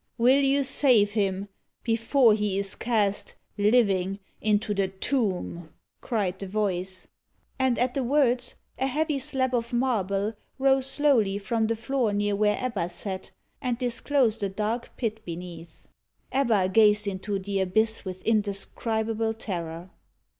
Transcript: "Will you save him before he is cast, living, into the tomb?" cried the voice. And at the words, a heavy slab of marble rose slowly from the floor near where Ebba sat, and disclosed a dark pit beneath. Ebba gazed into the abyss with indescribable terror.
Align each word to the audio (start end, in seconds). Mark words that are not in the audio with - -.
"Will 0.17 0.41
you 0.41 0.63
save 0.63 1.11
him 1.11 1.47
before 1.83 2.33
he 2.33 2.57
is 2.57 2.73
cast, 2.73 3.35
living, 3.55 4.17
into 4.41 4.73
the 4.73 4.87
tomb?" 4.87 5.69
cried 6.01 6.39
the 6.39 6.47
voice. 6.47 7.07
And 7.59 7.77
at 7.77 7.93
the 7.93 8.03
words, 8.03 8.55
a 8.79 8.87
heavy 8.87 9.19
slab 9.19 9.53
of 9.53 9.71
marble 9.71 10.33
rose 10.57 10.87
slowly 10.87 11.37
from 11.37 11.67
the 11.67 11.75
floor 11.75 12.13
near 12.13 12.35
where 12.35 12.57
Ebba 12.59 12.89
sat, 12.89 13.29
and 13.61 13.77
disclosed 13.77 14.41
a 14.41 14.49
dark 14.49 14.97
pit 14.97 15.23
beneath. 15.23 15.87
Ebba 16.31 16.69
gazed 16.69 17.05
into 17.05 17.37
the 17.37 17.59
abyss 17.59 18.03
with 18.03 18.23
indescribable 18.23 19.35
terror. 19.35 19.91